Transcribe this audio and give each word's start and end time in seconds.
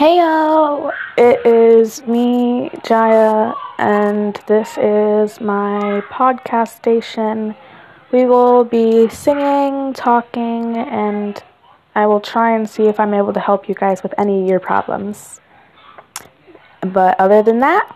Heyo, 0.00 0.94
it 1.18 1.44
is 1.44 2.06
me, 2.06 2.70
Jaya, 2.84 3.52
and 3.76 4.34
this 4.46 4.78
is 4.78 5.42
my 5.42 6.00
podcast 6.08 6.74
station. 6.76 7.54
We 8.10 8.24
will 8.24 8.64
be 8.64 9.10
singing, 9.10 9.92
talking, 9.92 10.78
and 10.78 11.44
I 11.94 12.06
will 12.06 12.20
try 12.20 12.56
and 12.56 12.66
see 12.66 12.84
if 12.84 12.98
I'm 12.98 13.12
able 13.12 13.34
to 13.34 13.40
help 13.40 13.68
you 13.68 13.74
guys 13.74 14.02
with 14.02 14.14
any 14.16 14.40
of 14.40 14.48
your 14.48 14.58
problems. 14.58 15.38
But 16.80 17.20
other 17.20 17.42
than 17.42 17.58
that! 17.58 17.94